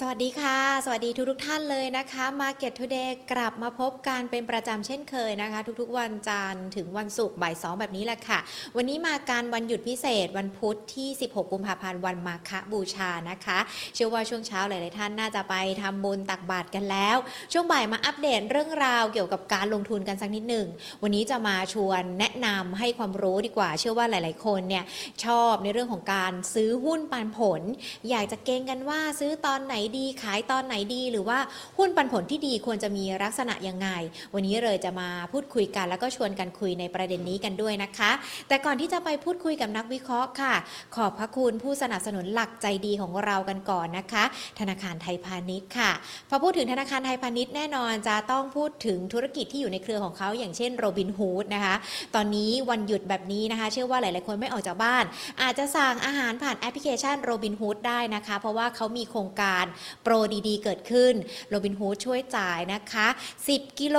[0.00, 8.38] สวัสดีค่ะ สวัสดีทุกทุกท่านเลยนะคะ Market Today กลับมาพบกันเป็นประจำเช่นเคยนะคะ ทุกๆ วันจันทร์ถึงวันศุกร์บ่ายสองแบบนี้แหละค่ะ
[8.76, 13.58] วันนี้มาการวันหยุดพิเศษวันพุธที่ 16 กุมภาพันธ์วันมาฆบูชานะคะ
[13.94, 17.16] เชื่อว่าช่วงเช้าหลายๆท่านน่าจะไปทำบุญตักบาตรกันแล้ว
[17.52, 20.66] ช่วงบ่ายมาอัปเดตเรื่องราวเกี่ยวกับการลงทุนกันสักนิดหนึ่ง
[21.02, 24.84] วันนี้จะมาชวนแนะนำให้ความรู้ดีกว่า เชื่อว่าหลาย ๆ คนเนี่ย
[25.24, 27.62] ชอบในเรื่องของการซื้อหุ้นปันผล
[28.10, 31.38] อยากจะเก็งกันว่าซื้อตอนไหนดี ขายตอนไหนดี หรือว่า
[31.78, 33.88] หุ้นปันผลที่ดีควรจะมีลักษณะยังไง
[34.34, 38.10] วันนี้เลยจะมาพูดคุยกัน แล้วก็ชวนกันคุยในประเด็นนี้กันด้วยนะคะ
[38.48, 40.54] แต่ก่อนที่จะไปพูดคุยกับนักวิเคราะห์ค่ะ
[40.96, 44.24] ขอบพระคุณผู้สนับสนุนหลักใจดีของเรากันก่อนนะคะ
[44.58, 45.90] ธนาคารไทยพาณิชย์ค่ะ
[46.28, 51.74] พอพูดถึงธนาคารไทยพาณิชย์แน่นอนจะต้องพูดถึงธุรกิจที่อยู่ในเครือของเขาอย่างเช่นโรบินฮูดนะคะ
[52.14, 55.04] ตอนนี้วันหยุดแบบนี้นะคะ เชื่อว่าหลาย ๆ คนไม่ออกจากบ้าน
[55.42, 59.64] อาจจะสั่งอาหารผ่านแอปพลิเคชันโรบินฮูดได้นะคะ เพราะว่าเขามีโครงการ
[60.02, 60.12] โปร
[60.48, 61.14] ดีๆ เกิดขึ้น
[61.48, 63.06] โรบินฮูดช่วยจ่ายนะคะ
[63.44, 63.98] 10 กิโล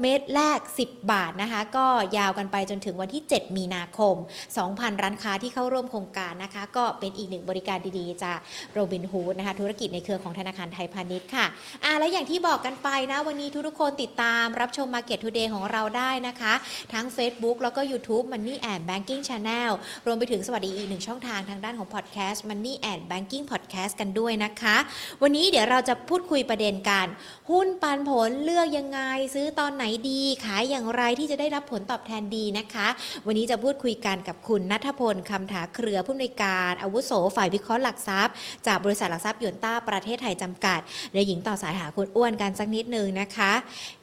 [0.00, 1.86] เมตรแรก 10 บาทนะคะ ก็
[2.18, 4.16] ยาวกันไปจนถึงวันที่ 7 มีนาคม
[4.58, 8.38] 2,000 ร้านค้าที่เข้าร่วมโครงการนะคะ ก็เป็นอีกหนึ่งบริการดีๆ จาก
[8.72, 11.46] โรบินฮูดนะคะ ธุรกิจในเครือของธนาคารไทยพาณิชย์ค่ะ
[11.84, 16.54] อ่าและอย่างที่บอกกันไปนะ วันนี้ทุกๆคนติดตามรับชม Market Today ของเราได้นะคะ
[16.92, 19.70] ทั้ง Facebook แล้วก็ YouTube Money and Banking Channel
[20.06, 24.76] รวมไปถึงสวัสดีอีกหนึ่งช่องทางทางด้านของ Podcast Money and Banking Podcast กันด้วยนะคะ
[25.22, 27.06] วันนี้เดี๋ยวเราจะพูดคุยประเด็นกัน
[27.50, 29.00] หุ้นปันผลเลือกยังไง
[29.34, 32.88] ซื้อตอนไหนดีขายอย่างไรที่จะได้รับผลตอบแทนดีนะคะ
[33.26, 38.34] วันนี้จะพูดคุยกันกับคุณนัทพลคำถาเครือผู้อำนวยการอาวุโสฝ่ายวิเคราะห์หลักทรัพย์
[38.66, 40.80] จากบริษัทหลักทรัพย์ยนต้าประเทศไทยจำกัด
[41.12, 43.52] เดี๋ยวหญิงต่อสายหาคุณอ้วนกันสักนิดนึงนะคะ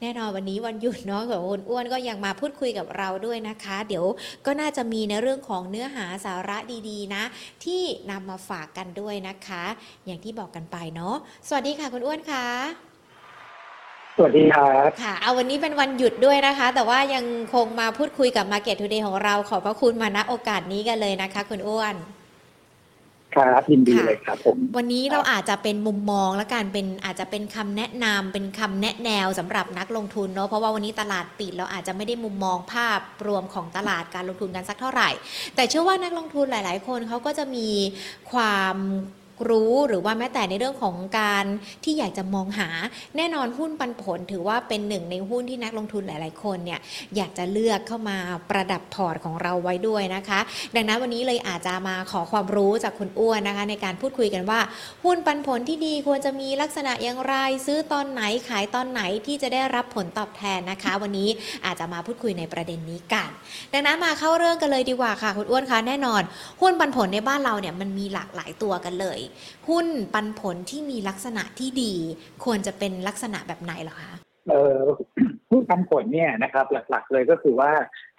[0.02, 4.06] แน่นอนวันนี้วันหยุดเนาะของคุณอ้วนก็ยังมาพูดคุยกับเราด้วยนะคะ เดี๋ยว
[4.46, 6.58] ก็น่าจะมีในเรื่องของเนื้อหาสาระ
[6.90, 7.24] ดีๆนะ
[7.66, 9.64] ที่นำมาฝากกันด้วยนะคะ
[10.06, 11.01] อย่างที่บอกกันไปเนาะ
[11.48, 12.46] สวัสดีค่ะคุณอ้วนค่ะ
[14.16, 21.96] สวัสดีครับค่ะ เอาวันนี้เป็นวันหยุดด้วยนะคะ แต่ว่ายังคงมาพูดคุยกับ Market Today ของเราขอบพระคุณมาณโอกาสนี้กันเลยนะคะ คุณอ้วน
[23.36, 35.10] ครับยินดีค่ะเลยครับผมวันนี้เราอาจจะเป็นมุมมองและการเป็นอาจจะเป็นคำแนะนำเป็นคำแนะแนวสำหรับนักลงทุนเนาะเพราะว่าวันนี้ตลาดปิดเราอาจจะไม่ได้มุมมองภาพรวมของตลาดการลงทุนกันสักเท่าไหร่
[35.56, 37.68] แต่เชื่อว่านักลงทุนหลาย ๆ คนเขาก็จะมี
[38.32, 38.76] ความ
[39.50, 41.46] รู้หรือว่าแม้แต่ในเรื่องของการ
[41.84, 42.70] ที่อยากจะมองหา
[43.18, 46.80] แน่นอนหุ้นปันผล ถือว่าเป็นหนึ่งในหุ้นที่นักลงทุนหลาย ๆ คนเนี่ย
[47.16, 48.18] อยากจะเลือกเข้ามา
[48.50, 50.40] ประดับพอร์ตของเราไว้ด้วยนะคะ
[50.76, 54.60] ดังนั้นวันนี้เลยอาจจะมาขอความรู้จากคุณอ้วนนะคะ ในการพูดคุยกันว่า
[55.04, 57.36] หุ้นปันผลที่ดีควรจะมีลักษณะอย่างไร
[57.66, 61.30] ซื้อตอนไหนขายตอนไหนที่จะได้รับผลตอบแทนนะคะ วันนี้
[61.66, 63.30] อาจจะมาพูดคุยในประเด็นนี้กัน
[63.74, 66.22] ดังนั้นมาเข้าเรื่องกันเลยดีกว่าค่ะ คุณอ้วนคะแน่นอน
[66.62, 69.20] หุ้นปันผลในบ้านเราเนี่ยมันมีหลากหลายตัวกันเลย
[69.70, 71.94] หุ้นปันผลที่มีลักษณะที่ดี
[72.44, 74.12] ควรจะเป็นลักษณะแบบไหนเหรอคะ
[74.50, 74.78] เออ
[75.50, 77.72] ผู้ปันผลเนี่ยนะครับ หลักๆเลยก็คือว่า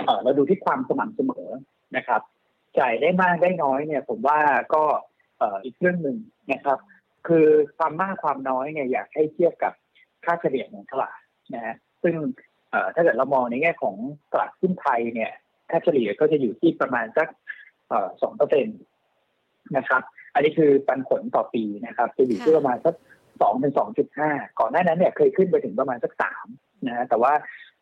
[0.05, 1.49] เออเราดูที่ความสม่ำเสมอ
[1.97, 2.21] นะครับ
[2.79, 4.39] จ่ายได้มากได้น้อยเนี่ย ผมว่า
[4.75, 4.85] ก็
[5.39, 6.17] เอออีกเรื่องหนึ่ง
[6.53, 6.79] นะครับ
[7.29, 7.47] คือ
[7.79, 9.73] ความมากความน้อยเนี่ยอยากให้เทียบกับ
[10.25, 11.19] ค่าเฉลี่ยของตลาด
[11.55, 12.15] นะฮะซึ่ง
[12.71, 13.97] เออถ้าเกิดเรามองในแง่ของ
[14.33, 15.33] ตลาดหุ้นไทยเนี่ย
[15.71, 17.29] ค่าเฉลี่ยก็จะอยู่ที่ประมาณสัก
[18.23, 18.81] สองเปอร์เซ็นต์
[19.77, 20.03] นะครับ
[20.35, 22.95] อันนี้คือปันผลต่อปีนะครับจะอยู่ที่ประมาณสัก
[23.41, 26.47] สองถึงสองจุดห้าก่อนหน้านั้นเนี่ยเคยขึ้นไปถึงประมาณสักสาม
[26.87, 27.33] นะฮะแต่ว่า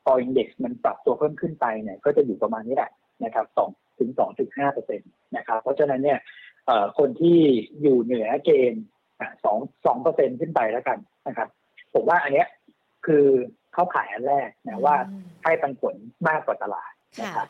[0.05, 2.91] พออินเด็กซ์มันปรับตัวเพิ่มขึ้นไปเนี่ยก็จะอยู่ประมาณนี้แหละ
[3.25, 3.69] นะครับสอง
[3.99, 6.19] ถึงสองจุดห้าเปอร์เซ็นต์นะครับเพราะฉะนั้นเนี่ย
[6.67, 7.39] เอ่อคนที่
[7.83, 8.85] อยู่เหนือเกณฑ์
[9.45, 11.49] สองสองเปอร์เซ็นขึ้นไปแล้วกันนะครับ
[11.95, 12.49] ผมว่าอันเนี้ย
[13.07, 13.27] คือ
[13.73, 15.95] เข้าขายอันแรกนะว่าอืมให้ปันผล
[16.29, 17.49] มากกว่าตลาดนะค่ะครับ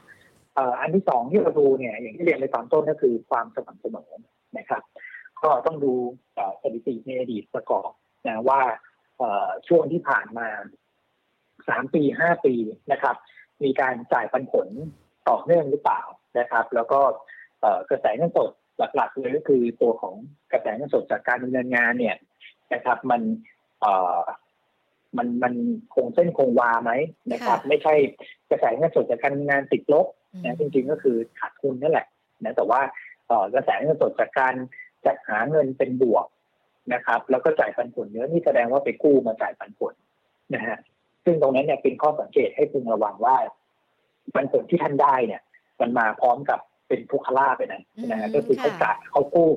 [0.54, 4.10] เอ่ออันที่สองที่เราดูเนี่ยอย่างที่เรียนในตอนต้นก็คือความสม่ำเสมอ
[4.58, 4.82] นะครับ
[5.42, 5.92] ก็ต้องดู
[6.34, 7.90] เอ่อสถิติในอดีตประกอบ
[8.26, 8.60] นะว่า
[9.18, 10.48] เอ่อช่วงที่ผ่านมา
[11.68, 12.54] สามปีห้าปี
[12.92, 13.16] นะครับ
[13.64, 14.68] มีการจ่ายปันผล
[15.28, 16.02] ต่อเนื่องหรือเปล่า
[16.38, 17.00] นะครับ แล้วก็
[17.60, 20.14] เอ่อกระแสเงินสดหลักๆเลยก็คือตัวของ
[20.52, 22.16] กระแสเงินสดจากการดำเนินงานเนี่ย
[22.74, 23.22] นะครับ มัน
[23.80, 24.20] เอ่อ
[25.16, 25.54] มันมัน
[25.94, 26.92] คงเส้นคงวาไหม
[27.32, 27.94] นะครับค่ะไม่ใช่
[28.50, 30.06] กระแสเงินสดจากการทำงานติดลบ
[30.44, 32.06] นะจริงๆก็คือขาดทุนนั่นแหละ
[32.44, 33.09] นะแต่ว่าเอ่อ
[33.54, 34.54] กระแสเงินสดจากการ
[35.06, 36.26] จัดหาเงินเป็นบวก
[36.94, 39.94] นะครับ แล้วก็จ่ายปันผลเยอะนี่แสดงว่าไปกู้มาจ่ายปันผล
[40.54, 40.78] นะฮะ
[41.24, 43.36] ซึ่งตรงนั้นเนี่ยเป็นข้อสังเกตให้พึงระวังว่า
[44.34, 45.42] ปันผลที่ท่านได้เนี่ย
[45.80, 49.50] มันมาพร้อมกับเป็นทุกขลาภไปนะนะฮะอืมก็คือเขาค่ะจ่ายเขากู้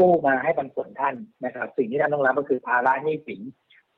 [0.00, 1.14] กู้มาให้ปันผลท่าน
[1.44, 3.40] นะครับ สิ่งที่ท่านต้องรับก็คือภาระหนี้สิน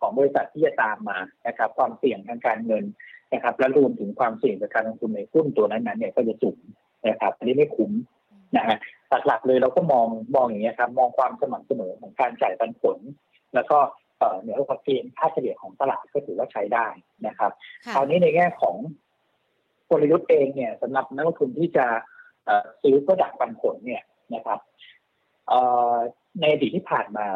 [0.00, 2.84] ของบริษัทที่จะตามมานะครับ ความเสี่ยงทางการเงิน
[3.32, 6.58] นะครับ และรวมถึงความเสี่ยงจากการลงทุนในหุ้นตัวนั้นๆเนี่ยก็จะสูง
[7.08, 7.92] นะครับอันนี้ไม่คุ้ม
[8.56, 8.76] นะฮะ
[9.10, 12.98] หลักๆเลยเราก็มองมองอย่างนี้ยครับ มองความสม่ำเสมอของการจ่ายปันผล
[13.54, 13.78] แล้วก็
[14.18, 16.86] เอ่อเหนือกว่าเกณฑ์ค่าเฉลี่ยของตลาดก็ถือว่าใช้ได้
[17.26, 17.50] นะครับ
[17.86, 18.76] ค่ะคราวนี้ในแง่ของ
[19.90, 21.86] กลยุทธ์เองเนี่ยสำหรับนักลงทุนที่จะ
[22.46, 24.02] เอ่อซื้อก็ดักปันผลเนี่ย
[24.34, 24.58] นะครับ
[25.48, 25.60] เอ่
[25.92, 25.94] อ
[26.40, 27.26] ในอดีตที่ผ่านมา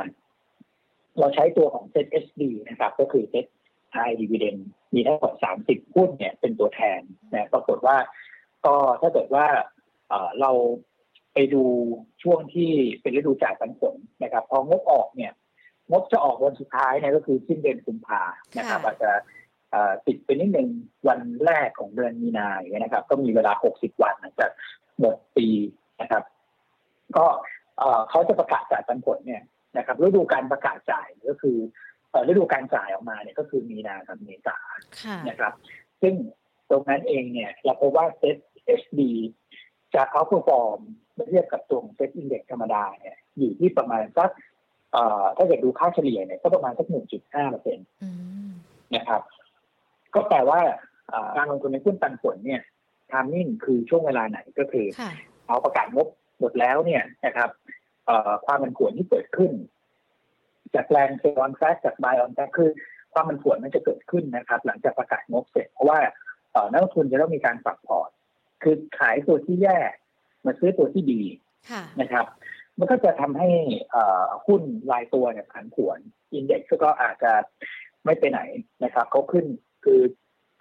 [1.18, 3.46] เราใช้ตัวของ Set SD นะครับ ก็คือ Set
[3.94, 4.60] High Dividend
[4.94, 5.32] มีทั้งหมด
[5.64, 7.00] 30หุ้นเนี่ยเป็นตัวแทน
[7.32, 7.96] นะปรากฏว่า
[8.64, 9.46] ก็ถ้าเกิดว่า
[10.08, 10.50] เอ่อเรา
[11.34, 11.64] ไปดู
[12.22, 12.70] ช่วงที่
[13.02, 15.32] เป็นฤดูจ่ายปันผลนะครับ พองบออกเนี่ย
[15.90, 18.22] งบจะออกวันสุดท้ายเนี่ยก็คือสิ้นเดือนกุมภา
[18.58, 19.10] นะครับค่ะอาจจะ
[19.70, 20.68] เอ่อติดไปนิดนึง
[21.08, 24.50] วันแรกของเดือนมีนาอย่างเงี้ยนะครับ ก็มีเวลา 60 วันหลังจาก
[25.00, 25.48] หมดปี
[26.00, 26.22] นะครับ
[27.16, 27.26] ก็
[27.78, 29.42] เอ่อเขาจะประกาศจ่ายปันผลเนี่ย
[29.76, 31.56] นะครับฤดูการประกาศจ่ายก็คือ
[32.10, 34.58] เอ่อฤดูการจ่ายออกมาเนี่ยก็คือมีนากับเมษา
[35.02, 35.52] ค่ะนะครับ
[36.02, 36.14] ซึ่ง
[36.70, 38.36] ตรงนั้นเองเนี่ยเราพบว่าเซ็ต
[38.80, 39.00] SD
[39.94, 40.80] จะเอาเปอร์ฟอร์ม
[41.20, 44.30] เมื่อเทียบกับตัวของ SET Index ธรรมดาเนี่ยอยู่ที่ประมาณสัก
[44.92, 46.86] เอ่อถ้าเกิดดูค่าเฉลี่ยเนี่ยก็ประมาณสัก
[47.20, 48.10] 1.5เปอร์เซ็นต์อื
[48.48, 48.50] ม
[48.94, 49.22] นะครับ
[50.14, 50.60] ก็แปลว่า
[51.08, 52.62] เอ่อการลงทุนในหุ้นปันผลเนี่ย
[53.10, 55.12] timing คือช่วงเวลาไหนก็คือค่ะ
[55.46, 56.08] เอาประกาศงบ
[56.40, 57.50] หมดแล้วเนี่ยนะครับ
[58.06, 59.52] เอ่อความผันผวนที่เกิดขึ้น
[60.74, 62.70] จากแรง sell on fact จาก buy on fact คือ
[63.12, 65.98] ความผันผวนมันจะเกิดขึ้นนะครับ หลังจากประกาศงบเสร็จเพราะว่า
[66.52, 68.10] เอ่อนักลงทุนจะต้องมีการปรับพอร์ต
[68.62, 69.78] คือขายตัวที่แย่
[70.46, 71.20] มาซื้อตัวที่ดี
[71.70, 72.26] ค่ะนะครับ
[72.78, 73.48] มันก็จะทำให้
[73.90, 75.98] เอ่อหุ้นรายตัวเนี่ยผันผวน
[76.34, 77.32] index ก็อาจจะ
[78.04, 78.40] ไม่ไปไหน
[78.84, 79.44] นะครับเขาขึ้น
[79.84, 80.02] คือ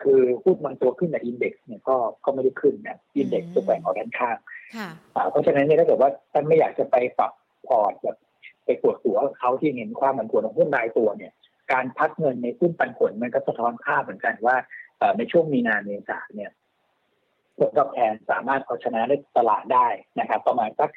[0.03, 4.37] คือหุ้นบางตัวขึ้นแต่ index เนี่ยก็ก็ไม่ได้ขึ้นนะ index จะแกว่งออกด้านข้าง
[4.75, 7.31] ค่ะอ่าเพราะฉะนั้นเนี่ยถ้าเกิดว่าท่านไม่อยากจะไปปรับ
[7.67, 8.17] พอร์ตแบบ
[8.65, 11.33] ไปปวดหัวกับเขาที่เห็นความผันผวนของหุ้นรายตัวเนี่ย
[11.71, 14.55] การพักเงินในหุ้นปันผลมันก็สะท้อนภาพเหมือนกันว่า
[14.97, 16.51] เอ่อในช่วงมีนาเมษาเนี่ย
[17.59, 19.87] ผลตอบแทนสามารถเอาชนะได้ตลาดได้
[20.19, 20.89] นะครับ ประมาณสัก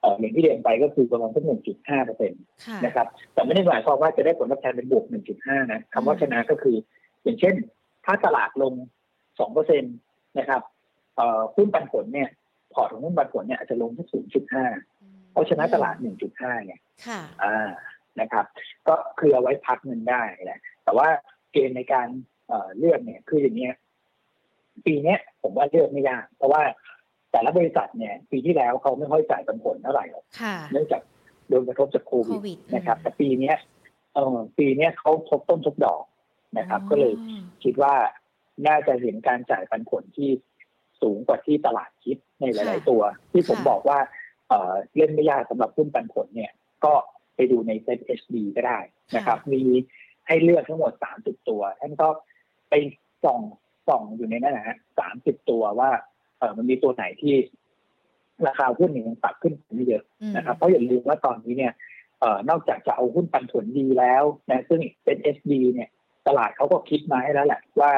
[0.00, 6.76] เอ่ออย่างที่เรียนไปก็คือประมาณสักหนึ่งจุดห้าเปอร์เซ็นต์ค่ะนะครับ แต่ไม่ได้หมายความว่าจะได้ผลตอบแทนเป็นบวกหนึ่งจุดห้านะคำว่าชนะก็คือ
[7.24, 7.54] อย่างเช่น
[8.04, 8.72] ถ้าตลาดลง
[9.38, 9.96] สองเปอร์เซ็นต์
[10.38, 10.62] นะครับ
[11.16, 12.30] เอ่อหุ้นปันผลเนี่ย
[12.72, 14.64] พอร์ตของหุ้นปันผลเนี่ยอาจจะลงที่ศูนย์จุดห้า
[15.32, 16.74] เพราะชนะตลาดหนึ่งจุดห้าไง
[17.06, 17.70] ค่ะอ่า
[18.20, 18.44] นะครับ
[18.88, 21.08] ก็คือเอาไว้พักเงินได้แหละแต่ว่า
[21.52, 22.08] เกณฑ์ในการ
[22.48, 23.74] เอ่อเลือกเนี่ยคืออย่างเนี้ย
[24.84, 26.62] ปีเนี้ยผมว่าเลือกไม่ยาก เพราะว่า
[27.32, 31.02] แต่ละบริษัทเนี่ย ปีที่แล้วเขาไม่ค่อยจ่ายปันผลเท่าไหร่หรอกค่ะเนื่องจาก
[31.48, 33.56] โดนกระทบจากโคโควิดวิดนะครับ แต่ปีเนี้ย
[34.14, 36.02] เออปีเนี้ยเขาทบต้นทบดอก
[36.58, 37.94] นะครับ ก็เลยอืมคิดว่า
[38.66, 40.30] น่าจะเห็นการจ่ายปันผลที่
[41.02, 43.02] สูงกว่าที่ตลาดคิดในหลาย ๆ ตัว
[43.32, 43.98] ที่ผมบอกว่า
[44.48, 46.52] เอ่อเล่นไม่ยากสำหรับหุ้นปันผลเนี่ย
[46.84, 46.92] ก็
[47.36, 48.78] ไปดูในเซ็ต HD ก็ได้
[49.16, 49.62] นะครับ มี
[50.26, 52.08] ให้เลือกทั้งหมด30ตัวท่านก็
[52.70, 52.74] ไป
[53.24, 53.40] ส่อง
[53.88, 54.76] ส่องอยู่ในนั้นนะฮะ
[55.12, 55.90] 30ตัวว่า
[56.38, 57.34] เออมันมีตัวไหนที่
[58.46, 61.72] ราคาหุ้นเนี่ยยังปรับขึ้นไม่เยอะอืมนะครับ เพราะอย่าลืมว่าตอนนี้เนี่ย
[62.20, 65.88] เอ่อนอกจากจะเอาหุ้นปันผลดีแล้วนะซึ่งเป็น SD เนี่ย
[66.26, 67.92] ตลาดเขาก็คิดมาให้แล้วแหละว่า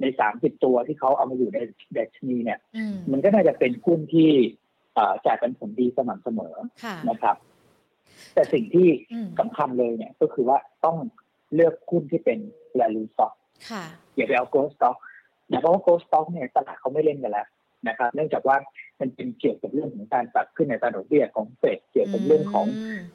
[0.00, 0.04] ใน
[0.34, 1.58] 30ตัวที่เขาเอามาอยู่ใน
[1.96, 4.30] ดัชนีเนี่ยอืมมันก็น่าจะเป็นหุ้นที่
[4.94, 6.54] เอ่อจ่ายปันผลดีสม่ำเสมอ
[6.84, 7.36] ค่ะนะครับ
[8.34, 10.96] แต่สิ่งที่อืมสำคัญเลยเนี่ยก็คือว่าต้อง
[11.54, 12.38] เลือกหุ้นที่เป็น
[12.78, 13.32] value stock
[13.70, 13.84] ค่ะ
[14.16, 14.96] อย่าไปเอา growth stock
[15.50, 17.46] นะเพราะว่า growth stock เนี่ยตลาดเขาไม่เล่นกันแล้ว
[17.88, 18.56] นะครับ เนื่องจากว่า
[19.00, 22.68] มันเป็นเกี่ยวกับเรื่องของการปรับขึ้นในอัตราดอกเบี้ยของเฟดเกี่ยวกับเรื่องของม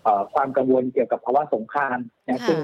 [0.04, 1.98] เอ่อความกังวลเกี่ยวกับภาวะสงคราม
[2.30, 2.60] นะค่ะซึ่ง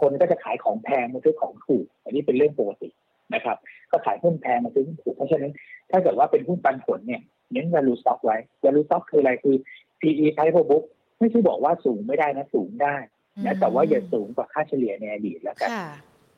[0.00, 2.88] คนก็จะขายของแพงมาซื้อของถูก อันนี้เป็นเรื่องปกติ
[3.34, 3.56] นะครับ
[3.90, 5.52] ก็ขายหุ้นแพงมาซื้อหุ้นถูกเพราะฉะนั้น
[5.90, 9.56] ถ้าเกิดว่าเป็นหุ้นปันผลเนี่ยเน้น value stock ไว้ value stock คืออะไรคือ
[10.00, 10.84] PE price per book
[11.20, 12.96] ไม่ใช่บอกว่าสูงไม่ได้นะสูงได้
[13.44, 15.88] นะแต่ว่าอย่าสูงกว่าค่าเฉลี่ยในอดีตแล้วกันค่ะ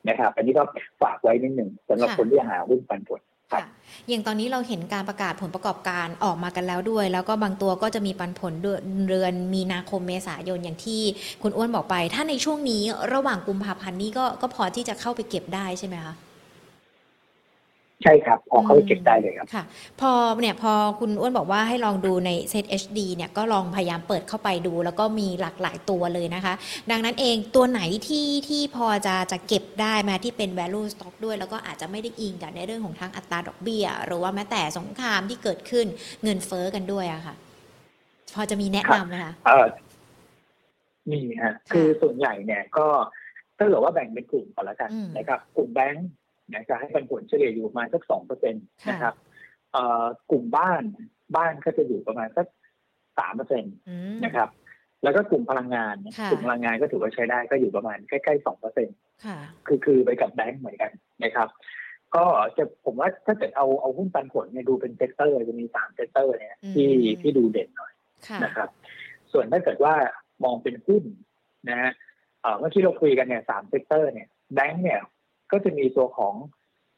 [0.07, 0.63] นะครับ อันนี้ก็
[1.01, 3.67] ฝากไว้นิดหนึ่งสำหรับค่ะคนที่หาหุ้นปันผลครับค่ะ
[4.09, 11.01] อย่างตอนนี้เราเห็นการประกาศผลประกอบการออกมากันแล้วด้วย แล้วก็บางตัวก็จะมีปันผลเดือนเดือนมีนาคมเมษายนอย่างที่
[11.41, 16.13] คุณอ้วนบอกไป ถ้าในช่วงนี้ระหว่างกุมภาพันธ์นี้ก็ก็พอที่จะเข้าไปเก็บได้ใช่ไหมคะ
[18.03, 19.63] ใช่ครับพอเข้าไปเก็บได้เลยครับค่ะ
[20.01, 26.53] พอเนี่ยพอคุณอ้วนบอกว่าให้ลองดูใน Set HD เนี่ยก็ลองพยายามเปิดเข้าไปดู แล้วก็มีหลากหลายตัวเลยนะคะ
[26.91, 35.85] ดังนั้นเองตัวไหนที่ที่พอจะจะเก็บได้มาที่เป็น value stock ด้วย แล้วก็อาจจะไม่ได้อิงกับในเรื่องของทางอัตราดอกเบี้ย หรือว่าแม้แต่สงครามที่เกิดขึ้น
[36.23, 37.35] เงินเฟ้อกันด้วยอะค่ะ
[38.35, 39.67] พอจะมีแนะนำไหมคะเออ
[41.11, 42.87] มีฮะคือส่วนใหญ่เนี่ยก็
[43.57, 46.09] ถ้าเกิดว่าแบ่งเป็นกลุ่มก่อนละกันอืมนะครับ กลุ่มแบงก์
[46.53, 49.15] นะจะให้ปันผลเฉลี่ยอยู่ประมาณสักสองเปอร์เซ็นต์ค่ะนะครับ
[49.71, 50.83] เอ่อกลุ่มบ้าน
[51.35, 52.47] บ้านก็จะอยู่ประมาณสัก
[53.19, 54.49] สามเปอร์เซ็นต์อืมนะครับ
[55.03, 59.37] แล้วก็กลุ่มพลังงานค่ะกลุ่มพลังงานก็ถือว่าใช้ได้ก็อยู่ประมาณใกล้ๆสองเปอร์เซ็นต์ค่ะ
[59.67, 60.91] คือคือไปกับแบงก์เหมือนกัน
[61.23, 61.47] นะครับ
[62.15, 62.25] ก็
[62.57, 67.93] จะผมว่าถ้าเกิดเอาเอาหุ้นปันผลเนี่ยดูเป็น sector จะมีสาม sector เนี่ยที่อืมที่ดูเด่นหน่อย
[68.27, 68.69] ค่ะนะครับ
[69.31, 69.93] ส่วนถ้าเกิดว่า
[70.43, 71.03] มองเป็นหุ้น
[71.69, 71.91] นะฮะ
[72.41, 74.99] เอ่อเมื่อกี้เราคุยกันเนี่ยสาม sector เนี่ยแบงก์เนี่ย
[75.51, 76.35] ก็จะมีตัวของ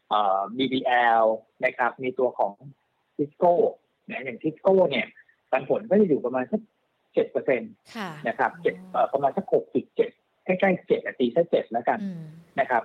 [0.10, 1.26] เอ่อ BBL
[1.66, 2.54] นะครับ มีตัวของ
[3.16, 3.54] TISCO
[4.10, 5.06] นะอย่าง TISCO เนี่ย
[5.52, 6.62] ปันผลก็จะอยู่ประมาณสัก
[7.14, 7.66] เจ็ดเปอร์เซ็นต์
[7.96, 10.10] ค่ะนะครับเจ็ดเอ่อประมาณสักหกจุดเจ็ด
[10.46, 12.24] ใกล้ๆเจ็ดตีสักเจ็ดแล้วกันอืม
[12.60, 12.84] นะครับ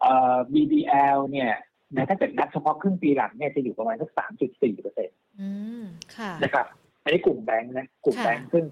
[0.00, 1.52] เอ่อ BBL เนี่ย
[1.94, 5.50] นะถ้าเกิดนับเฉพาะครึ่งปีหลังเนี่ยจะอยู่ประมาณสักสามจุดสี่เปอร์เซ็นตอื
[5.82, 5.84] ม
[6.16, 6.66] ค่ะนะครับ
[7.02, 8.64] อันนี้กลุ่มแบงค์นะกลุ่มค่ะแบงค์ซึ่ง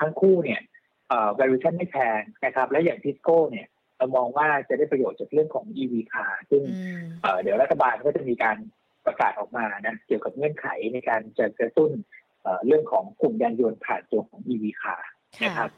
[0.00, 0.60] ทั้งคู่เนี่ย
[1.08, 3.66] เอ่อ valuation ไม่แพงนะครับ และอย่างทิสโก้เนี่ย
[4.02, 8.56] เรามองว่าจะได้ประโยชน์จากเรื่องของ EV car ซึ่งอืมเอ่อเดี๋ยวรัฐบาลก็จะมีการ
[9.06, 11.90] ประกาศออกมานะเกี่ยวกับเงื่อนไขในการจะกระตุ้น
[12.42, 15.02] เอ่อเรื่องของกลุ่มยานยนต์ผ่านตัวของ EV car
[15.38, 15.70] ค่ะนะครับ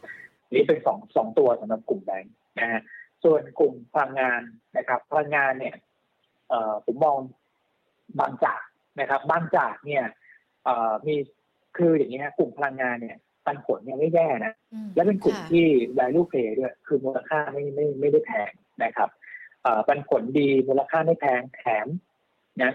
[0.53, 2.83] นี่เป็นสองสองตัวสำหรับกลุ่มแบงค์นะฮะ
[3.25, 4.41] ส่วนกลุ่มพลังงาน
[4.77, 5.77] นะครับพลังงานเนี่ย
[6.49, 7.17] เอ่อผมมอง
[8.21, 8.63] บางจาก
[9.01, 10.05] นะครับบางจากเนี่ย
[10.65, 11.15] เอ่อมี
[11.77, 13.17] คืออย่างนี้ฮะกลุ่มพลังงานเนี่ย
[13.47, 15.67] ปันผลเนี่ยไม่แย่นะอืมและเป็นกลุ่มค่ะที่
[15.99, 18.51] value play ด้วย คือมูลค่าไม่ไม่ไม่ได้แพง
[18.85, 19.09] นะครับ
[19.63, 21.87] เอ่อปันผลดีมูลค่าไม่แพงแถม
[22.63, 22.73] นะ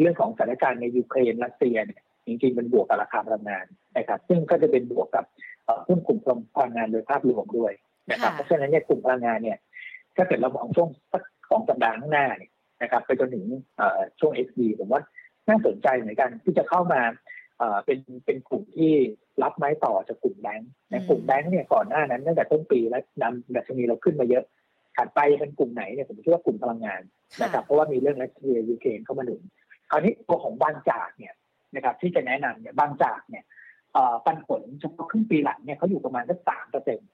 [0.00, 3.64] เรื่องของสถานการณ์ในยูเครนรัสเซียเนี่ยจริงๆมันบวกกับราคาพลังงาน
[3.98, 5.24] นะครับ ซึ่งก็จะเป็นบวกกับ
[5.64, 6.18] เอ่อหุ้นกลุ่ม
[6.54, 7.72] พลังงานโดยภาพรวมด้วย
[8.10, 9.58] นะครับค่ะเพราะฉะนั้นเนี่ยกลุ่มพลังงานเนี่ย
[10.16, 12.50] ถ้าเกิดเรามองช่วงสักสองสัปดาห์ข้างหน้าเนี่ย
[12.82, 13.44] นะครับ ไปจนถึง
[13.76, 15.02] เอ่อช่วง XD ผมว่า
[15.48, 17.00] น่าสนใจเหมือนกันที่จะเข้ามา
[17.62, 18.92] เอ่อเป็นเป็นกลุ่มที่
[19.42, 24.44] รับไม้ต่อจากกลุ่มแบงค์อืนะมกลุ่มแบงค์เนี่ยก่อนหน้านั้นตั้งแต่ต้นปีแล้วนำดัชนีเราขึ้นมาเยอะ
[24.96, 27.02] ถัดไปเป็นกลุ่มไหนเนี่ยผมคิดว่ากลุ่มพลังงาน
[27.32, 29.42] ค่ะนะครับเพราะว่ามีเรื่องรัสเซียยูเครนเข้ามาหนุน
[29.90, 31.34] คราวนี้ตัวของบางจากเนี่ย
[31.74, 33.44] นะครับที่จะแนะนำเนี่ยบางจากเนี่ย
[33.92, 37.08] เอ่อปันผลเฉพาะครึ่งปีหลังเนี่ยเขาอยู่ประมาณสักสามเปอร์เซ็นต์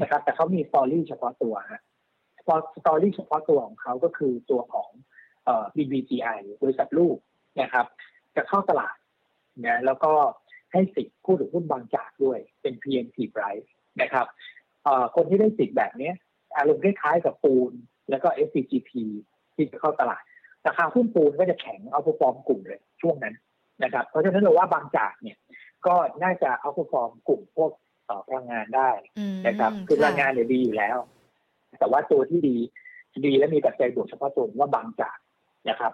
[0.00, 1.82] นะครับ แต่เขามีสตอรี่เฉพาะตัวฮะ
[2.76, 4.90] สตอรี่เฉพาะตัวของเขาก็คือตัวของ
[5.44, 7.16] เอ่อ BBGI บริษัทลูก
[7.60, 7.86] นะครับ
[8.36, 8.96] จะเข้าตลาด
[9.64, 10.12] นะแล้วก็
[10.72, 13.68] ให้สิทธิ์ผู้ถือหุ้นบางจากด้วยเป็น PMP Price
[14.02, 14.26] นะครับ
[14.84, 16.14] เอ่อคนที่ได้สิทธิ์แบบเนี้ย
[16.56, 17.72] อารมณ์คล้ายๆกับปูน
[18.10, 18.90] แล้วก็ SCGP
[19.54, 20.22] ที่จะเข้าตลาด
[20.66, 23.34] ราคาหุ้นปูนก็จะแข็งเอาพฟอร์มกลุ่มเลยช่วงนั้น
[23.82, 25.38] นะครับ เพราะฉะนั้นเราว่าบางจากเนี่ย
[25.86, 27.70] ก็น่าจะเอาพฟอร์มกลุ่มพวก
[28.06, 30.98] เอ่อพลังงานได้อืมนะครับ คือพลังงานเนี่ยดีอยู่แล้ว
[31.78, 32.56] แต่ว่าตัวที่ดี
[33.26, 35.18] ดีและมีปัจจัยบวกเฉพาะตัวผมว่าบางจาก
[35.68, 35.92] นะครับ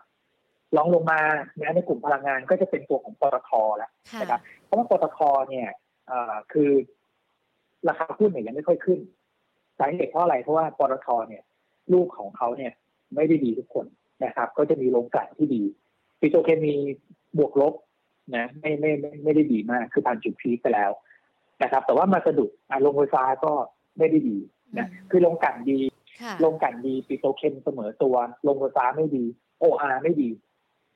[0.77, 1.21] ลองลงมา
[1.75, 5.69] ในกลุ่มพลังงานก็จะเป็นตัวของปตทแล้วค่ะนะครับ เพราะว่าปตทเนี่ย
[6.07, 6.71] เอ่อคือ
[7.89, 8.99] ราคาหุ้นเนี่ยยังไม่ค่อยขึ้น
[9.79, 11.43] สาเหตุเพราะอะไรเพราะว่าปตทเนี่ย
[11.93, 12.73] ลูกของเขาเนี่ย
[13.15, 13.87] ไม่ได้ดีทุกคน
[14.25, 15.63] นะครับ ก็จะมีโรงกลั่นที่ดี
[16.21, 16.75] ปิโตรเคมี
[17.39, 17.75] บวกลบ
[18.37, 20.91] นะไม่ไม่ไม่ไม่ได้ดีมากคือผ่านจุดพีคไปแล้ว
[21.63, 23.53] นะครับ แต่ว่ามาสะดุดอะโรงไฟฟ้าก็
[23.99, 24.39] ไม่ได้ดี
[24.79, 25.79] นะอืมคือโรงกลั่นดี
[26.23, 29.25] ค่ะโรงกลั่นดีปิโตรเคมเสมอตัวโรงไฟฟ้าไม่ดี
[29.63, 30.31] OR ไม่ดี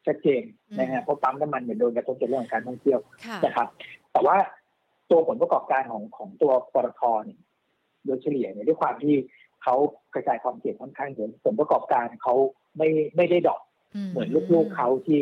[0.06, 0.42] ชัดเจน
[0.78, 3.68] นะฮะเพราะปั๊มน้ำมันเนี่ยโดนกระทบจากเรื่องของการท่องเที่ยวค่ะนะครับ
[4.12, 4.36] แต่ว่า
[5.10, 7.40] ตัวผลประกอบการของของตัวปตทเนี่ย
[8.04, 9.16] โดยเฉลี่ยเนี่ยด้วยความที่
[9.62, 9.74] เขา
[10.14, 12.34] กระจายความเสี่ยงค่อนข้างเยอะผลประกอบการเขา
[12.78, 13.60] ไม่ไม่ได้ดรอก
[14.10, 15.20] เหมือนลูกๆเขาที่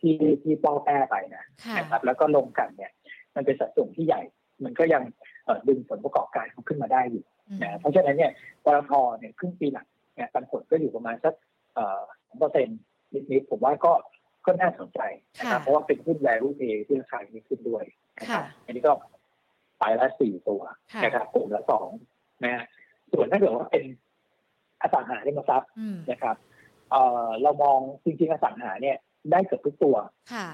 [0.00, 2.92] ที่ที่ป้อแป้ไปนะค่ะนะครับ แล้วก็ลงกันเนี่ย
[3.34, 4.22] มันเป็นสัดส่วนที่ใหญ่
[4.64, 5.02] มันก็ยัง
[5.44, 8.32] เอ่อดึงผลประกอบการเขาขึ้นมาได้อยู่อืมนะเพราะฉะนั้นเนี่ย
[8.64, 11.34] ปตทเนี่ยครึ่งปีหลังเนี่ยปันผลก็อยู่ประมาณสัก
[11.74, 12.00] เอ่อ
[12.38, 12.80] เปอร์เซ็นต์
[13.32, 13.92] นิดๆผมว่าก็
[14.46, 15.00] ก็น่าสนใจ
[15.38, 17.84] นะครับค่ะเพราะว่าเป็นหุ้น value play ที่ราคามีขึ้นด้วย
[18.20, 18.92] นะครับค่ะอันนี้ก็
[19.78, 20.60] ไปละสี่ตัว
[20.92, 21.88] ค่ะนะครับกลุ่มละสอง
[22.44, 22.64] นะฮะ
[23.12, 23.84] ส่วนถ้าเกิดว่าเป็น
[24.82, 26.36] อสังหาริมทรัพย์อืมนะครับ
[26.90, 28.96] เอ่อเรามองจริงๆอสังหาเนี่ย
[29.30, 29.96] ได้เกือบทุกตัว
[30.32, 30.46] ค่ะ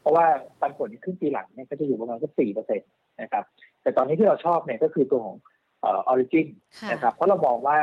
[0.00, 0.26] เพราะว่า
[0.60, 2.84] ปันผลครึ่งปีหลังเนี่ยก็จะอยู่ประมาณสักสี่เปอร์เซ็นต
[3.22, 3.44] นะครับ
[3.82, 5.36] แต่ตอนนี้ที่เราชอบเนี่ยก็คือตัวของ
[5.80, 6.48] เออริจิน
[6.80, 7.78] ค่ะนะครับเพราะเรามองว่า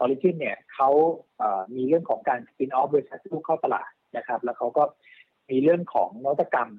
[0.00, 0.88] Origin เนี่ยเขา
[1.38, 4.84] เอ่อมีเรื่องของการ spin-off บริษัทลูกเข้าตลาด นะครับ แล้วเขาก็
[5.50, 6.70] มีเรื่องของนวัตกรรม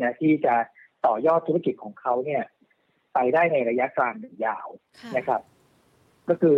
[0.00, 0.54] นะที่จะ
[1.06, 2.42] ต่อยอดธุรกิจของเขาเนี่ย
[3.14, 4.68] ไปได้ในระยะกลางถึงยาว
[5.00, 5.40] ค่ะนะครับ
[6.28, 6.56] ก็คือ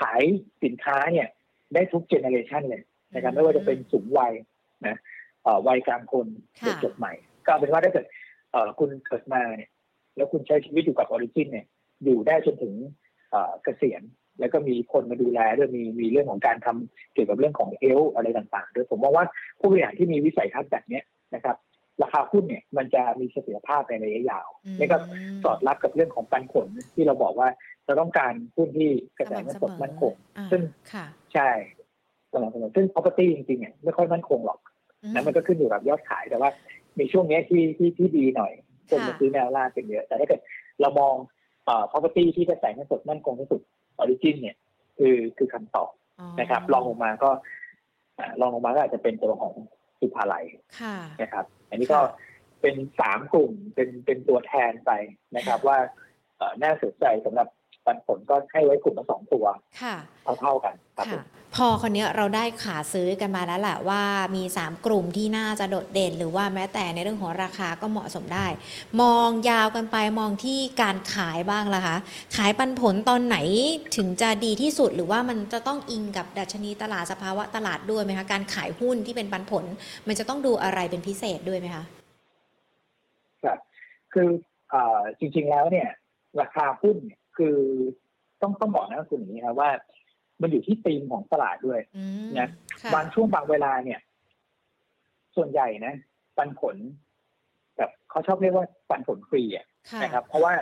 [0.00, 0.22] ขาย
[0.64, 1.28] สินค้าเนี่ย
[1.74, 2.82] ได้ทุก generation เลย
[3.14, 4.32] นะครับ ไม่ว่าจะเป็นสูงวัย
[4.86, 4.96] นะ
[5.42, 6.26] เอ่อวัยกลางคน
[6.60, 7.12] ค่ะเด็กจบใหม่
[7.44, 8.06] ก็เอาเป็นว่าถ้าเกิด
[8.52, 9.70] เอ่อคุณเกิดมาเนี่ย
[10.16, 11.66] แล้วคุณใช้ชีวิตอยู่กับ Origin เนี่ย
[12.04, 12.74] อยู่ได้จนถึง
[13.30, 14.02] เอ่อเกษียณ
[14.40, 19.24] แล้วก็มีคนมาดูแลด้วยมีมีเรื่องของการทำเกี่ยวกับเรื่องของเอลอะไรต่างๆด้วยผมมองว่า
[19.58, 21.56] ผู้บริหารที่มีวิสัยทัศน์แบบเนี้ยนะครับ
[22.02, 24.98] ราคาหุ้นเนี่ยมันจะมีเสถียรภาพในระยะยาวอืมนี่ก็
[25.44, 27.48] สอดรับกับเรื่องของปันผลที่เราบอกว่า
[27.86, 30.62] เราต้องการหุ้นที่กระแสเงินสดมั่นคงอ่าซึ่ง
[30.92, 31.50] ค่ะใช่
[32.32, 34.58] สม่ำเสมอซึ่ง property จริงๆเนี่ยไม่ค่อยมั่นคงหรอก
[35.02, 36.50] อืมนะมันก็ขึ้นอยู่กับยอดขายแต่ว่า
[36.98, 38.52] มีช่วงเนี้ยที่ที่ที่ดีหน่อย
[38.88, 40.40] คนมาค่ะซื้อแนวล่างเป็นเยอะแต่ถ้าเกิด
[40.80, 41.14] เรามอง
[41.64, 43.60] เอ่อ property ที่กระแสเงินสดมั่นคงที่สุด
[44.00, 44.56] origin เนี่ย
[44.98, 45.90] คือคือคำตอบ
[46.40, 47.30] นะครับลองลงมาก็
[48.18, 49.52] อ่าลองลงมาก็อาจจะเป็นตัวของ
[50.00, 50.44] สุภาลัย
[50.80, 52.00] ค่ะนะครับ อันนี้ก็
[52.60, 54.90] เป็นสามกลุ่มเป็นเป็นตัวแทนไป
[55.36, 55.78] นะครับ ว่า
[56.36, 57.48] เอ่อน่าสนใจสำหรับ
[57.86, 59.44] ปันผลก็ให้ไว้กลุ่มละสองตัว
[59.82, 59.94] ค่ะ
[60.40, 61.24] เท่าๆกันครับผมค่ะ
[61.56, 64.02] พอคนนี้ยเราได้ขาซื้อกันมาแล้วแหละว่า
[64.36, 68.46] มี 3 กลุ่มที่น่าจะโดดเด่น หรือว่าแม้แต่ในเรื่องของราคาก็เหมาะสมได้
[69.02, 71.96] มองยาวกันไปมองที่การขายบ้างล่ะคะ
[72.36, 73.36] ขายปันผลตอนไหน
[73.96, 79.64] ถึงจะดีที่สุดหรือว่ามันจะต้องอิงกับดัชนีตลาดสภาวะตลาดด้วยไหมคะ การขายหุ้นที่เป็นปันผล
[80.06, 81.84] มันจะต้องดูอะไรเป็นพิเศษด้วยไหมคะ
[83.44, 83.58] ครับ
[84.12, 84.28] คือ
[84.70, 85.88] เอ่อจริงๆแล้วเนี่ย
[86.40, 87.56] ราคาหุ้นเนี่ย คือ
[88.42, 89.70] ต้องต้องบอกนะคุณอย่างนี้ครับว่า
[90.40, 92.48] มันอยู่ที่ธีมของตลาดด้วยอืมนะ
[92.82, 94.00] ค่ะบางช่วงบางเวลาเนี่ย
[95.36, 95.94] ส่วนใหญ่นะ
[96.36, 96.76] ปันผล
[97.76, 100.52] แบบเขาชอบเรียกว่าปันผลฟรีอะค่ะนะครับ เพราะว่า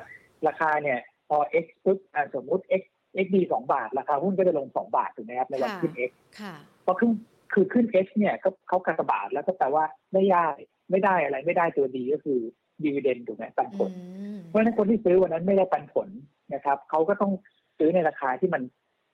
[0.47, 0.99] ราคาเนี่ย
[1.29, 2.83] พอ x ปุ๊บอะสมมุติ x
[3.25, 6.11] x ดีสองบาท ราคาหุ้นก็จะลงสองบาทถูกไหมครับในวันขึ้น x
[6.41, 7.11] ค่ะพอขึ้น
[7.53, 10.47] คือขึ้น x เนี่ยก็เขากากบาทแล้วก็แปลว่าไม่ได้
[10.91, 12.39] ไม่ได้อะไร ไม่ได้ตัวดีก็คือ
[12.83, 16.09] ดีเวเดนถูกไหมปันผลอืมเพราะฉะนั้นคนที่ซื้อวันนั้นไม่ได้ปันผล
[16.55, 17.33] นะครับเขาก็ต้อง
[17.79, 18.63] ซื้อในราคาที่มัน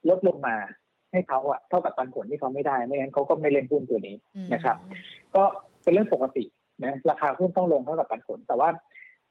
[0.08, 0.56] ลดลงมา
[1.12, 4.16] ให้เขาอะเท่ากับปันผลที่เขาไม่ได้ไม่งั้นเขาก็ไม่เล่นหุ้นตัวนี้
[4.54, 4.76] นะครับ
[5.34, 5.42] ก็
[5.82, 6.44] เป็นเรื่องปกติ
[6.84, 8.68] นะราคาหุ้นต้องลงเท่ากับปันผล แต่ว่า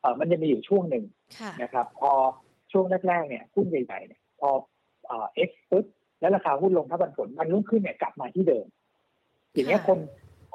[0.02, 1.04] เออมันจะมีอยู่ช่วงหนึ่ง
[1.40, 2.12] ค่ะนะครับ พอ
[2.72, 4.50] ช่วงแรกๆเนี่ยหุ้นใหญ่ๆเนี่ยพอ
[5.08, 5.86] เอ่อ็กซ์ปุ๊บ
[6.20, 8.66] แล้วราคาหุ้นลงเท่าปันผลมันรุ่งขึ้นเนี่ยกลับมาที่เดิม
[9.54, 10.00] อย่างเงี้ยค่ะคน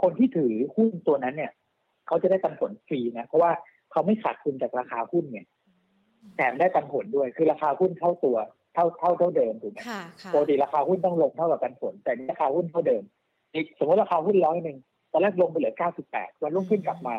[0.02, 1.52] คนที่ถือหุ้นตัวนั้นเนี่ย
[2.06, 3.50] เขาจะได้ปันผลฟรีนะเพราะว่า
[3.92, 5.46] เขาไม่ขาดทุนจากราคาหุ้นเนี่ย
[6.36, 8.36] แถมได้ปันผลด้วย คือราคาหุ้นเท่าตัว
[8.74, 13.02] เท่าเท่าเท่าเดิมถูกไหมค่ะค่ะปกติราคาหุ้นต้องลงเท่ากับปันผล แต่นี่ราคาหุ้นเท่าเดิม
[13.54, 14.76] อีกสมมติราคาหุ้นร้อยหนึ่ง
[15.12, 17.14] ตอนแรกลงไปเหลือเก้าสิบแปดวันรุ่งขึ้นกลับมา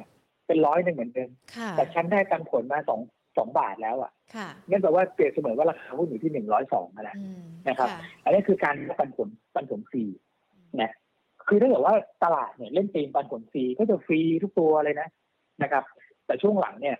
[0.48, 3.00] เป็นร้อยหนึ่งเหมือนเดิมค่ะแต่ฉันได้ปันผลมาสอง
[3.38, 7.90] สองบาทแล้วอะค่ะนั่นแปลว่าเปรียบเสมือนว่าราคาหุ้นอยู่ที่หนึ่งร้อยสองแล้วอืมนะครับ
[8.24, 10.04] อันนี้คือการได้ปันผลปันผลฟรี
[10.82, 10.92] นะ
[11.48, 15.08] คือถ้าเกิดว่าตลาดเนี่ยเล่นตีมปันผลฟรีก็จะฟรีทุกตัวเลยนะ
[15.64, 15.84] นะครับ
[16.26, 16.98] แต่ช่วงหลังเนี่ย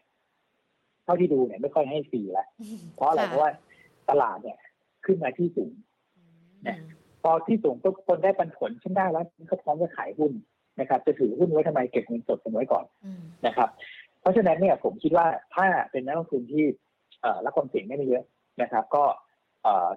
[1.04, 2.48] เท่าที่ดูเนี่ยไม่ค่อยให้ฟรีแล้ว
[2.96, 3.52] เพราะอะไรค่เพราะว่า
[4.10, 4.58] ตลาดเนี่ย
[5.06, 5.72] ขึ้นมาที่สูง
[6.66, 6.82] อืม
[7.22, 10.32] พอที่สูงปุ๊บคนได้ปันผลฉันได้แล้วฉันก็พร้อมจะขายหุ้น
[10.80, 13.70] นะครับ จะถือหุ้นไว้ทำไมเก็บเงินสดกันไว้ก่อนอืมนะครับ
[14.22, 16.66] เพราะฉะนั้นเนี่ยผมคิดว่าถ้าเป็นนักลงทุนที่
[17.22, 18.24] เอ่อรับความเสี่ยงไม่ได้เยอะ
[18.62, 19.04] นะครับ ก็
[19.64, 19.90] เอ่อ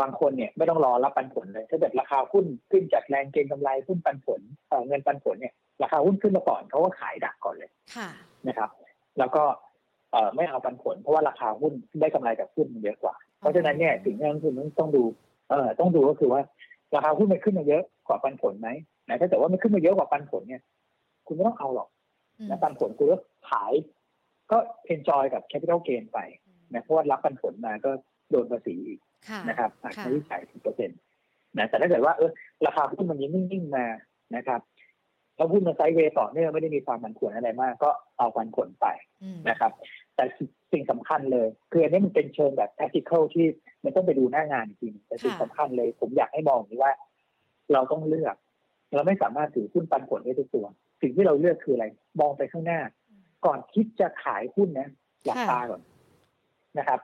[0.00, 8.08] บางคนเนี่ยไม่ต้องรอรับปันผลเลยถ้าเกิดราคาหุ้นขึ้นจากแรงเก็งกำไรหุ้นปันผลเอ่อเงินปันผลเนี่ยราคาหุ้นขึ้นมาก่อนเขาก็ขายดักก่อนเลยค่ะ
[8.48, 8.70] นะครับ
[9.18, 9.73] แล้วก็เอ่อ
[10.36, 15.02] ไม่เอาปันผล เพราะว่าราคาหุ้นได้กำไรจากหุ้นมันเยอะกว่า เพราะฉะนั้นเนี่ยสิ่งที่นักลงทุนต้องดู
[15.48, 16.40] เอ่อต้องดูก็คือว่า
[16.94, 18.68] ราคาหุ้นมันขึ้นมาเยอะกว่าปันผลไหม
[19.08, 20.62] นะถ้าเกิดว่ามันขึ้นมาเยอะกว่าปันผลเนี่ย
[21.26, 21.88] คุณไม่ต้องเอาหรอก
[22.38, 23.18] อืมนะปันผลคุณก็
[23.50, 23.72] ขาย
[24.50, 26.18] ก็ enjoy กับ capital gain ไป
[26.72, 27.90] นะเพราะว่ารับปันผลมาก็
[28.30, 30.98] โดนภาษีอีกค่ะนะครับหักค่ะค่าใช้จ่ายสิบเปอร์เซ็นต์
[31.58, 32.30] นะแต่ถ้าเกิดว่าเออ
[32.66, 33.86] ราคาหุ้นมันยังนิ่งๆมา
[34.36, 34.60] นะครับ
[35.36, 38.86] แล้วหุ้นมันไซด์เวย์ต่อเนื่องไม่ได้มีความผันผวนอะไรมาก ก็เอาปันผลไป
[39.22, 39.72] อืมนะครับ
[40.16, 40.24] แต่
[40.72, 43.46] สิ่งสำคัญเลยคืออันนี้มันเป็นเชิงแบบ tactical ที่
[43.84, 46.92] มันต้องไปดูหน้างานจริงๆแต่สิ่งสำคัญเลย ผมอยากให้มองอย่างนี้ว่า
[47.72, 48.36] เราต้องเลือก
[48.94, 50.66] เราไม่สามารถถือหุ้นปันผลได้ทุกตัว
[51.02, 51.86] สิ่งที่เราเลือกคืออะไร
[52.20, 52.80] มองไปข้างหน้า
[53.46, 54.88] ก่อนคิดจะขายหุ้นนะ
[55.24, 55.82] หลับตาก่อน
[56.78, 57.00] นะครับ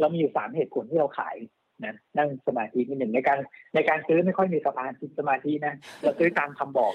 [0.00, 1.36] เรามีอยู่สามเหตุผลที่เราขาย
[1.84, 3.38] นะนั่งสมาธินิดหนึ่งในการ
[3.74, 6.92] ในการซื้อไม่ค่อยมีสมาธิสมาธินะเราซื้อตามคำบอก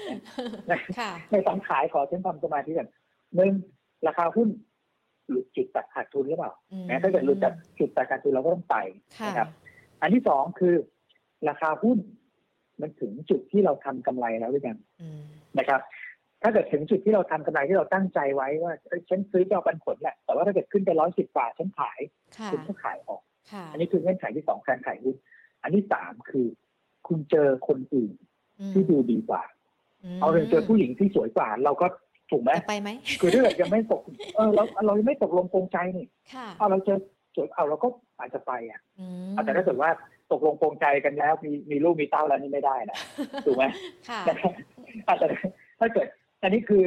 [0.70, 2.88] นะค่ะในตอนขายขอเช่นทำสมาธิก่อน
[3.36, 3.52] หนึ่ง
[4.06, 4.48] ราคาหุ้น
[5.30, 8.76] หลุดจุดตัดขาดทุนหรือเปล่าอืมนะถ้าเกิดหลุดจากจุดตัดขาดทุนเราก็ต้องไป
[9.18, 9.48] ค่ะนะครับ
[10.00, 10.74] อันที่สองคือ
[11.48, 11.98] ราคาหุ้น
[12.80, 15.20] มันถึงจุดที่เราทำกำไรแล้วหรือยังอืม
[15.58, 15.80] นะครับ
[16.42, 22.00] ถ้าเกิดถึงจุดที่เราทำกำไรที่เราตั้งใจไว้ว่าเอ้ยฉันซื้อจะเอาปันผลแหละ แต่ว่าถ้าเกิดขึ้นไปร้อยสิบบาทฉันขาย
[22.36, 25.16] ค่ะคุณก็ขายออกค่ะอันนี้คือเงื่อนไขที่สองการขายหุ้น
[25.62, 26.46] อันที่สามคือ
[27.08, 28.14] คุณเจอคนอื่น
[28.70, 29.44] มที่ดูดีกว่า
[30.16, 31.86] มเอาเลยเจอผู้หญิงที่สวยกว่า เราก็
[32.30, 34.02] ถูกไหมจะไปไหมคือถ้าเกิดยังไม่ตก
[34.36, 36.98] เออเราเรายังไม่ตกลงปรงใจนี่ค่ะเอาเราเจอ
[37.34, 39.90] สวยเอาเราก็อาจจะไปอะอืมแต่ถ้าเกิดว่า
[40.32, 42.98] ตกลงปรงใจกันแล้ว มีมีลูกมีเต้าแล้วนี่ไม่ได้นะ
[43.46, 43.64] ถูกไหม
[44.08, 44.52] ค่ะนะครับ
[45.08, 45.26] อาจจะ
[45.80, 46.06] ถ้าเกิด
[46.42, 46.82] อันนี้คือ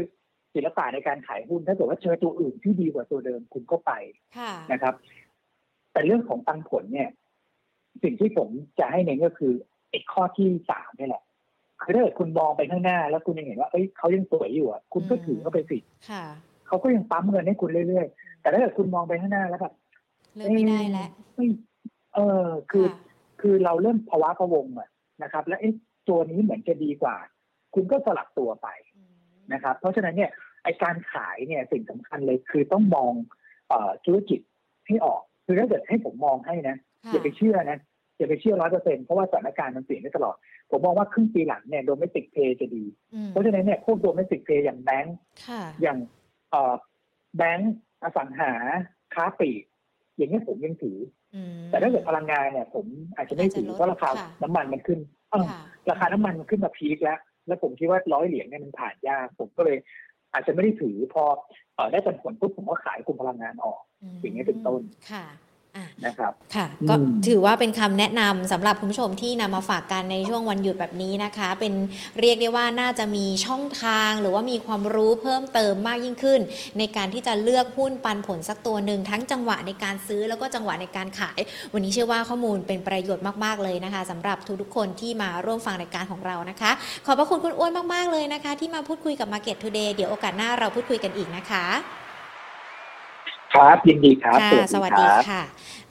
[0.53, 3.91] ศิลปะในการขายหุ้นถ้าเกิดว่าเจอตัวอื่นที่ดีกว่าตัวเดิมคุณก็ไป
[4.37, 4.93] ค่ะนะครับ
[5.93, 7.09] แต่เรื่องของปันผลเนี่ย
[8.03, 8.49] สิ่งที่ผม
[8.79, 9.53] จะให้เน้นก็คือ
[9.89, 11.23] ไอ้ข้อที่สามนี่แหละ
[11.89, 15.77] คือถ้าเกิดคุณมองไปข้างหน้า แล้วคุณยังเห็นว่าเอ้ยเขายังสวยอยู่อะคุณก็ถือเข้าไปสิ
[16.09, 16.23] ค่ะ
[16.67, 19.73] เขาก็ยังปั๊มเงินให้คุณเรื่อยๆ แต่ถ้าเกิดคุณมองไปข้างหน้าแล้วแบบ
[20.35, 21.49] เลือกไม่ได้แล้วเอ้ย
[22.15, 22.97] เออคือค่ะ
[23.41, 24.89] คือเราเริ่มภาวะพะวงอะ
[25.23, 25.69] นะครับ และไอ้
[26.09, 27.15] ตัวนี้เหมือนจะดีกว่า
[27.73, 29.11] คุณก็สลับตัวไปอืม
[29.53, 30.31] นะครับ เพราะฉะนั้นเนี่ย
[30.63, 33.13] ไอ้การขายเนี่ยสิ่งสำคัญเลยคือต้องมอง
[33.67, 34.39] เอ่อธุรกิจ
[34.87, 36.75] ให้ออก คือถ้าเกิดให้ผมมองให้นะ
[37.05, 37.77] ค่ะอย่าไปเชื่อนะ
[38.19, 40.35] อย่าไปเชื่อร้อยเปอร์เซ็นเพราะว่าสถานการณ์มันเปลี่ยนได้ตลอด
[40.71, 45.15] ผมมองว่าครึ่งปีหลังเนี่ยโดเมสติกเพย์จะดีอืมเพราะฉะนั้นเนี่ยพวกโดเมสติกเพย์อย่างแบงก์
[45.47, 45.97] ค่ะอย่าง
[46.49, 46.73] เอ่อ
[47.37, 48.51] แบงก์อสังหา
[49.13, 49.63] ค้าปลีก
[50.17, 50.97] อย่างนี้ยผมยังถือ
[51.35, 59.77] อืมแต่ถ้าเกิดพลังงานเนี่ย ผมอาจจะไม่ถืออาจจะลดเพราะราคาค่ะน้ำมันมันขึ้นเอ้าค่ะราคาน้ำมันมันขึ้นมาพีคแล้ว แล้วผมคิดว่าร้อยเหรียญเนี่ยมันผ่านยากผมก็เลย
[60.33, 61.23] อาจจะไม่ได้ถือพอ
[61.75, 65.48] เอ่อได้ปันผลปุ๊บผมก็ขายกลุ่มพลังงานออกอืมอย่างนี้เป็นต้นค่ะอะ
[66.05, 66.95] นะครับค่ะอืมก็
[67.27, 71.73] ถือว่าเป็นคำแนะนำสำหรับคุณผู้ชมที่นำมาฝากกันในช่วงวันหยุดแบบนี้นะคะ เป็น
[72.19, 76.39] เรียกได้ว่าน่าจะมีช่องทางหรือว่ามีความรู้เพิ่มเติมมากยิ่งขึ้น
[76.77, 81.39] ในการที่จะเลือกหุ้นปันผลสักตัวหนึ่งทั้งจังหวะในการซื้อแล้วก็จังหวะในการขาย
[81.73, 86.71] วันนี้เชื่อว่าข้อมูลเป็นประโยชน์มากๆเลยนะคะสำหรับทุกๆคนที่มาร่วมฟังรายการของเรานะคะ
[87.05, 91.65] ขอบพระคุณคุณอ้วนมากๆเลยนะคะ ที่มาพูดคุยกับ Market Today เดี๋ยวโอกาสหน้าเราพูดคุยกันอีกนะคะ
[93.53, 95.43] ครับยินดีครับค่ะสวัสดีครับค่ะ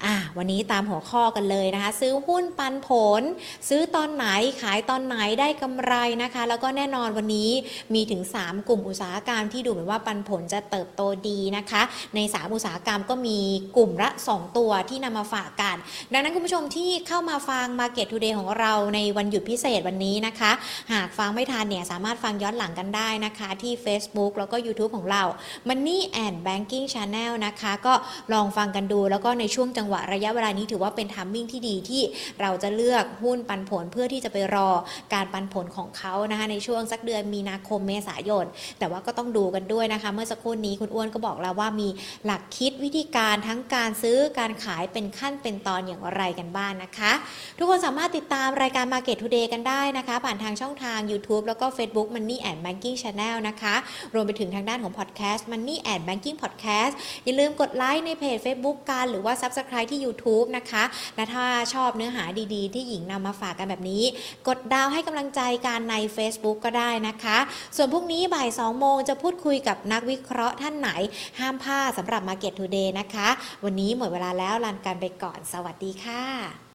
[0.05, 2.89] อ่าวันนี้ตามหัวข้อกันเลยนะคะ ซื้อหุ้นปันผ
[3.21, 3.23] ล
[3.69, 4.27] ซื้อตอนไหน
[4.63, 7.51] ขายตอนไหนได้กำไรนะคะ แล้วก็แน่นอนวันนี้
[7.95, 11.83] มีถึง 3 กลุ่มอุตสาหกรรมที่ดูเหมือนว่าปันผลจะเติบโตดีนะคะ
[12.15, 13.39] ใน 3 อุตสาหกรรมก็มี
[13.77, 15.77] กลุ่มละ 2 ตัวที่นำมาฝากกัน
[16.13, 20.53] ดังนั้นคุณผู้ชมที่เข้ามาฟัง Market Today ของเราในวันหยุดพิเศษวันนี้นะคะ
[20.93, 25.23] หากฟังไม่ทันเนี่ยสามารถฟังย้อนหลังกันได้นะคะ ที่ Facebook แล้วก็ YouTube ของเรา
[25.69, 27.95] Money and Banking Channel นะคะ ก็
[28.33, 32.03] ลองฟังกันดู แล้วก็ในช่วงจังหวะระยะเวลานี้ถือว่าเป็นทัมมิ่งที่ดีที่
[32.41, 34.69] เราจะเลือกหุ้นปันผลเพื่อที่จะไปรอ
[35.15, 38.45] การปันผลของเขานะคะ ในช่วงสักเดือนมีนาคมเมษายน
[38.79, 41.89] แต่ว่าก็ต้องดูกันด้วยนะคะ เมื่อสักครู่นี้คุณอ้วนก็บอกแล้วว่ามี
[42.25, 47.13] หลักคิดวิธีการทั้งการซื้อการขายเป็นขั้นเป็นตอนอย่างไรกันบ้างนะคะ
[47.59, 53.75] ทุกคนสามารถติดตามรายการ Market Today กันได้นะคะ ผ่านทางช่องทาง YouTube แล้วก็ Facebook Money and Banking Channel นะคะ
[54.15, 60.85] รวมไปถึงทางด้านของ Podcast Money and Banking Podcast อย่าลืมลืมกดไลค์ในเพจ Facebook กัน หรือว่า Subscribe ที่ YouTube นะคะ
[61.17, 62.25] และถ้าชอบเนื้อหา
[62.55, 64.05] ดีๆ ที่หญิงนำมาฝากกันแบบนี้
[64.49, 67.39] กดดาวให้กำลังใจกันใน Facebook ก็ได้นะคะ
[67.77, 70.91] ส่วนพรุ่งนี้บ่าย2โมงจะพูดคุยกับนักวิเคราะห์ท่านไหน
[71.39, 73.29] ห้ามพลาดสำหรับ Market Today นะคะ
[73.65, 76.68] วันนี้หมดเวลาแล้วลันกันไปก่อน สวัสดีค่ะ